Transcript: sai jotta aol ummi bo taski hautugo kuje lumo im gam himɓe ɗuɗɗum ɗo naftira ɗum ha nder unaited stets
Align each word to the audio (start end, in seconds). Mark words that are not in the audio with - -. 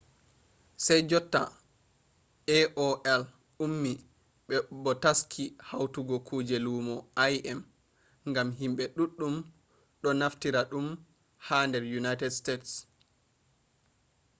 sai 0.85 0.99
jotta 1.09 1.41
aol 2.57 3.21
ummi 3.63 3.93
bo 4.83 4.91
taski 5.03 5.43
hautugo 5.69 6.15
kuje 6.27 6.57
lumo 6.65 6.95
im 7.51 7.59
gam 8.33 8.49
himɓe 8.59 8.83
ɗuɗɗum 8.95 9.35
ɗo 10.01 10.09
naftira 10.19 10.61
ɗum 10.71 10.87
ha 11.45 11.55
nder 11.67 11.83
unaited 11.97 12.31
stets 12.39 12.71